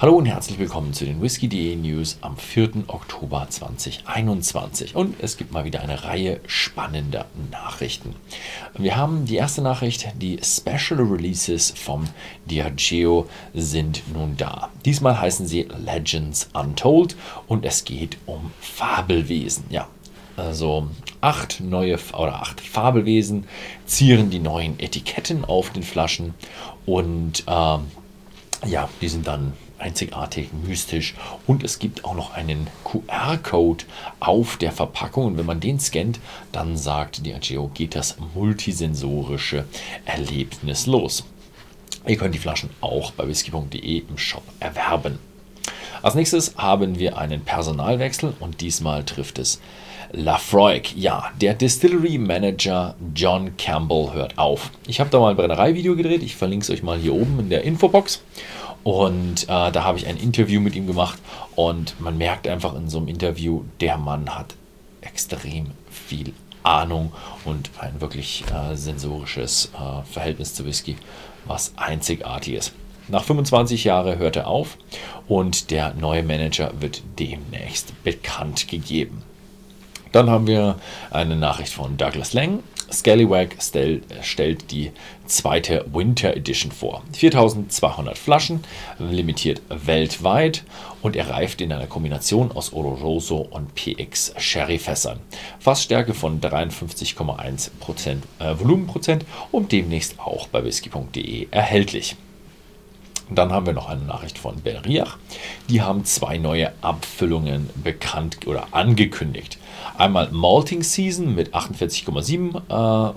[0.00, 2.84] Hallo und herzlich willkommen zu den Whisky.de News am 4.
[2.86, 4.96] Oktober 2021.
[4.96, 8.14] Und es gibt mal wieder eine Reihe spannender Nachrichten.
[8.78, 12.06] Wir haben die erste Nachricht, die Special Releases vom
[12.46, 14.70] Diageo sind nun da.
[14.86, 17.14] Diesmal heißen sie Legends Untold
[17.46, 19.64] und es geht um Fabelwesen.
[19.68, 19.86] Ja,
[20.34, 20.88] also
[21.20, 23.44] acht neue oder acht Fabelwesen
[23.84, 26.32] zieren die neuen Etiketten auf den Flaschen
[26.86, 27.78] und äh,
[28.66, 31.14] ja, die sind dann einzigartig, mystisch
[31.46, 33.84] und es gibt auch noch einen QR-Code
[34.20, 36.20] auf der Verpackung und wenn man den scannt,
[36.52, 39.64] dann sagt Diageo, geht das multisensorische
[40.04, 41.24] Erlebnis los.
[42.06, 45.18] Ihr könnt die Flaschen auch bei whisky.de im Shop erwerben.
[46.02, 49.60] Als nächstes haben wir einen Personalwechsel und diesmal trifft es
[50.12, 50.96] Lafroig.
[50.96, 54.70] Ja, der Distillery Manager John Campbell hört auf.
[54.86, 56.22] Ich habe da mal ein Brennerei-Video gedreht.
[56.22, 58.22] Ich verlinke es euch mal hier oben in der Infobox.
[58.82, 61.18] Und äh, da habe ich ein Interview mit ihm gemacht
[61.54, 64.54] und man merkt einfach in so einem Interview, der Mann hat
[65.02, 67.12] extrem viel Ahnung
[67.44, 70.96] und ein wirklich äh, sensorisches äh, Verhältnis zu Whisky,
[71.46, 72.72] was einzigartig ist.
[73.08, 74.78] Nach 25 Jahren hört er auf
[75.26, 79.22] und der neue Manager wird demnächst bekannt gegeben.
[80.12, 80.76] Dann haben wir
[81.10, 82.62] eine Nachricht von Douglas Lang.
[82.92, 84.92] Scallywag stell, stellt die
[85.26, 87.02] zweite Winter Edition vor.
[87.12, 88.64] 4200 Flaschen,
[88.98, 90.64] limitiert weltweit
[91.02, 95.20] und er reift in einer Kombination aus Oloroso und PX Sherry-Fässern.
[95.58, 102.16] Fassstärke von 53,1% äh, Volumenprozent und demnächst auch bei whisky.de erhältlich.
[103.30, 105.16] Dann haben wir noch eine Nachricht von Benriach.
[105.68, 109.58] Die haben zwei neue Abfüllungen bekannt oder angekündigt.
[109.96, 113.14] Einmal Malting Season mit 48,7 äh,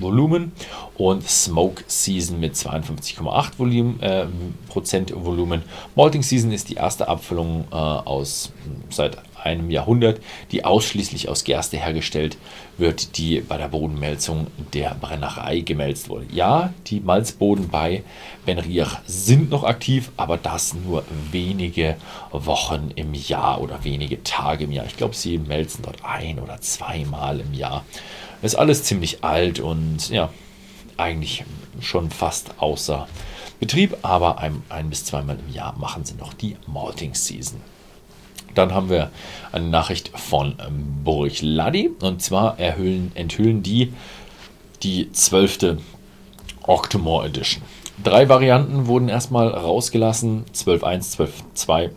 [0.00, 0.52] Volumen
[0.96, 4.26] und Smoke Season mit 52,8 Volumen, äh,
[4.68, 5.62] Prozent Volumen.
[5.94, 8.52] Malting Season ist die erste Abfüllung äh, aus
[8.90, 10.20] seit einem Jahrhundert,
[10.52, 12.36] die ausschließlich aus Gerste hergestellt
[12.76, 16.26] wird, die bei der Bodenmelzung der Brennerei gemälzt wurde.
[16.32, 18.02] Ja, die Malzboden bei
[18.46, 21.96] Benriach sind noch aktiv, aber das nur wenige
[22.32, 24.86] Wochen im Jahr oder wenige Tage im Jahr.
[24.86, 27.84] Ich glaube, sie melzen dort ein oder zweimal im Jahr.
[28.42, 30.30] Ist alles ziemlich alt und ja,
[30.96, 31.44] eigentlich
[31.80, 33.08] schon fast außer
[33.60, 37.60] Betrieb, aber ein, ein bis zweimal im Jahr machen sie noch die Malting Season.
[38.54, 39.10] Dann haben wir
[39.52, 43.92] eine Nachricht von ähm, Burchladi und zwar erhüllen, enthüllen die
[44.82, 45.78] die zwölfte
[46.62, 47.62] Octomore Edition.
[48.02, 51.16] Drei Varianten wurden erstmal rausgelassen: 12.1,
[51.56, 51.90] 12.2,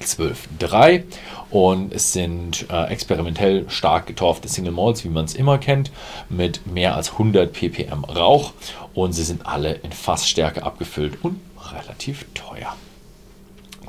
[0.00, 1.04] 12.3
[1.50, 5.90] und es sind äh, experimentell stark getorfte Single Malls, wie man es immer kennt,
[6.28, 8.52] mit mehr als 100 ppm Rauch
[8.94, 11.40] und sie sind alle in Fassstärke abgefüllt und
[11.72, 12.74] relativ teuer.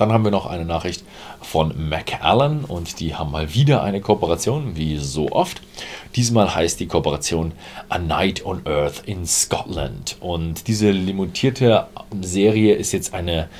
[0.00, 1.04] Dann haben wir noch eine Nachricht
[1.42, 5.60] von McAllen und die haben mal wieder eine Kooperation, wie so oft.
[6.16, 7.52] Diesmal heißt die Kooperation
[7.90, 10.16] A Night on Earth in Scotland.
[10.20, 11.86] Und diese limitierte
[12.22, 13.50] Serie ist jetzt eine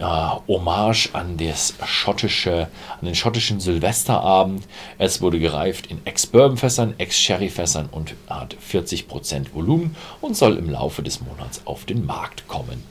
[0.00, 2.68] Hommage an, das schottische,
[3.00, 4.64] an den schottischen Silvesterabend.
[4.98, 11.20] Es wurde gereift in Ex-Bourbon-Fässern, Ex-Sherry-Fässern und hat 40% Volumen und soll im Laufe des
[11.20, 12.82] Monats auf den Markt kommen.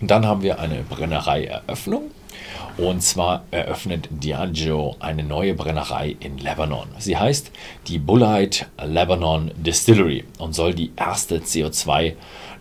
[0.00, 2.10] Dann haben wir eine Brennerei-Eröffnung.
[2.76, 6.88] Und zwar eröffnet Diageo eine neue Brennerei in Lebanon.
[6.98, 7.52] Sie heißt
[7.86, 11.44] die Bullite Lebanon Distillery und soll die erste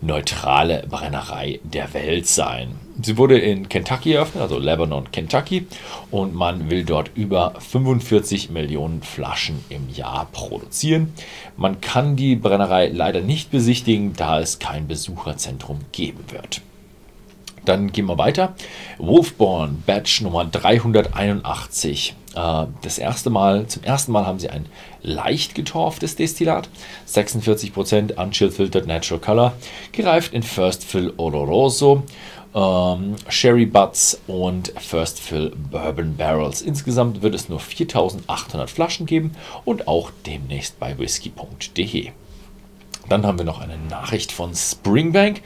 [0.03, 2.75] CO2-neutrale Brennerei der Welt sein.
[3.01, 5.67] Sie wurde in Kentucky eröffnet, also Lebanon, Kentucky,
[6.11, 11.13] und man will dort über 45 Millionen Flaschen im Jahr produzieren.
[11.57, 16.61] Man kann die Brennerei leider nicht besichtigen, da es kein Besucherzentrum geben wird.
[17.65, 18.55] Dann gehen wir weiter.
[18.97, 22.13] Wolfborn Batch Nummer 381.
[22.35, 24.65] Äh, das erste Mal, zum ersten Mal haben sie ein
[25.01, 26.69] leicht getorftes Destillat.
[27.07, 29.53] 46% Unchilled Filtered Natural Color.
[29.91, 32.03] Gereift in First Fill Oloroso.
[32.55, 36.61] Ähm, Sherry Butts und First Fill Bourbon Barrels.
[36.61, 39.31] Insgesamt wird es nur 4800 Flaschen geben
[39.65, 42.11] und auch demnächst bei whisky.de.
[43.09, 45.41] Dann haben wir noch eine Nachricht von Springbank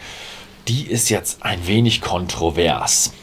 [0.68, 3.14] die ist jetzt ein wenig kontrovers.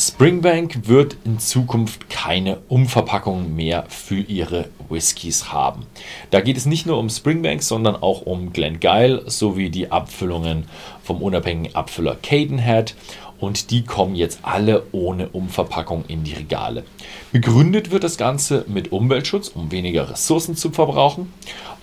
[0.00, 5.84] Springbank wird in Zukunft keine Umverpackung mehr für ihre Whiskys haben.
[6.30, 10.64] Da geht es nicht nur um Springbank, sondern auch um Glengeil sowie die Abfüllungen
[11.02, 12.94] vom unabhängigen Abfüller Cadenhead
[13.40, 16.84] und die kommen jetzt alle ohne Umverpackung in die Regale.
[17.30, 21.30] Begründet wird das Ganze mit Umweltschutz, um weniger Ressourcen zu verbrauchen.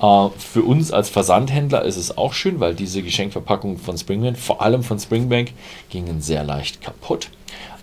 [0.01, 4.63] Äh, für uns als Versandhändler ist es auch schön, weil diese Geschenkverpackungen von Springbank, vor
[4.63, 5.51] allem von Springbank,
[5.91, 7.29] gingen sehr leicht kaputt.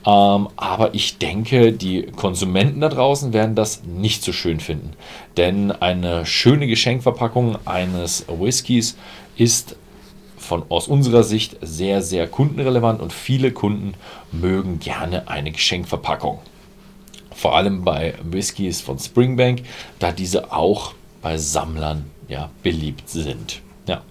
[0.06, 4.92] Ähm, aber ich denke, die Konsumenten da draußen werden das nicht so schön finden.
[5.36, 8.96] Denn eine schöne Geschenkverpackung eines Whiskys
[9.36, 9.76] ist
[10.36, 13.94] von, aus unserer Sicht sehr, sehr kundenrelevant und viele Kunden
[14.30, 16.38] mögen gerne eine Geschenkverpackung.
[17.34, 19.62] Vor allem bei Whiskys von Springbank,
[19.98, 20.92] da diese auch
[21.22, 23.62] bei Sammlern ja, beliebt sind.
[23.86, 24.02] Ja.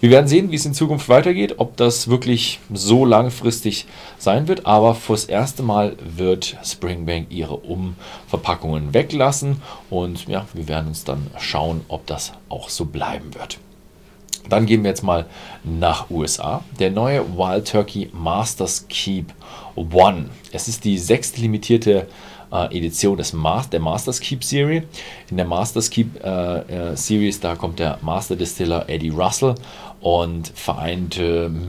[0.00, 3.86] Wir werden sehen, wie es in Zukunft weitergeht, ob das wirklich so langfristig
[4.18, 4.66] sein wird.
[4.66, 9.62] Aber fürs erste Mal wird Springbank ihre Umverpackungen weglassen.
[9.88, 13.58] Und ja, wir werden uns dann schauen, ob das auch so bleiben wird.
[14.48, 15.26] Dann gehen wir jetzt mal
[15.62, 16.64] nach USA.
[16.80, 19.32] Der neue Wild Turkey Masters Keep
[19.76, 20.30] One.
[20.50, 22.08] Es ist die sechste limitierte
[22.52, 24.84] äh, Edition des Ma der Masters Keep Serie.
[25.30, 26.58] In der Masters Keep äh,
[26.90, 29.54] äh, Series, da kommt der Master Distiller Eddie Russell
[30.00, 31.20] und vereint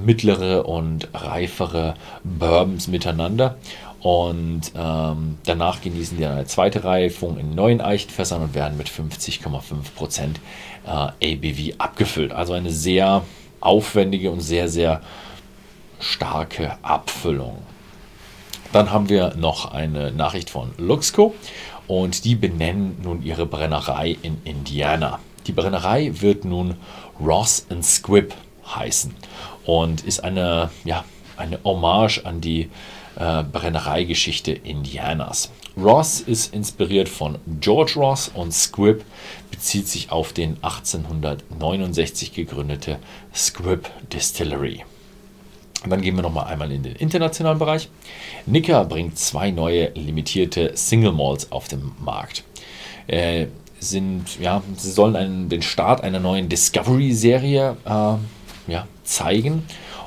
[0.06, 3.57] mittlere und reifere Bourbons miteinander.
[4.01, 10.38] Und ähm, danach genießen die eine zweite Reifung in neuen Eichenfässern und werden mit 50,5%
[10.86, 12.31] äh, ABV abgefüllt.
[12.31, 13.24] Also eine sehr
[13.60, 15.01] aufwendige und sehr, sehr
[16.00, 17.57] starke Abfüllung.
[18.73, 21.35] Dann haben wir noch eine Nachricht von Luxco
[21.88, 25.19] und die benennen nun ihre Brennerei in Indiana.
[25.47, 26.75] Die Brennerei wird nun
[27.19, 28.33] Ross and Squibb
[28.65, 29.13] heißen
[29.65, 31.03] und ist eine, ja,
[31.35, 32.69] eine Hommage an die
[33.18, 35.51] äh, Brennereigeschichte Indianas.
[35.75, 39.03] Ross ist inspiriert von George Ross und Squibb
[39.50, 43.00] bezieht sich auf den 1869 gegründete
[43.33, 44.85] Squibb Distillery.
[45.83, 47.89] Und dann gehen wir noch mal einmal in den internationalen Bereich.
[48.45, 52.44] Nika bringt zwei neue limitierte Single Malls auf den Markt.
[53.07, 53.48] Äh,
[53.80, 59.63] sind, ja, sie sollen einen, den Start einer neuen Discovery-Serie äh, ja, zeigen.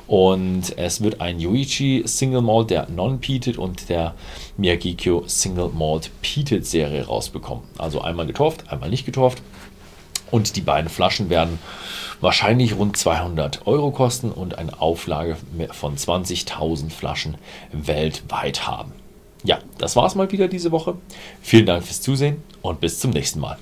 [0.07, 4.15] Und es wird ein Yuichi Single Malt, der Non-Peated und der
[4.57, 7.65] Miyagikyo Single Malt Peated Serie rausbekommen.
[7.79, 9.43] Also einmal getorft, einmal nicht getorft.
[10.35, 11.61] Und die beiden Flaschen werden
[12.21, 15.37] wahrscheinlich rund 200 Euro kosten und eine Auflage
[15.71, 17.37] von 20.000 Flaschen
[17.71, 18.91] weltweit haben.
[19.45, 20.97] Ja, das war es mal wieder diese Woche.
[21.41, 23.59] Vielen Dank fürs Zusehen und bis zum nächsten Mal.